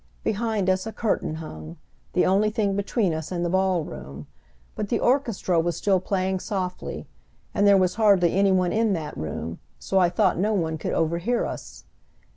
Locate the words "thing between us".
2.49-3.31